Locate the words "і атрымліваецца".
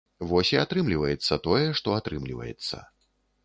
0.53-1.39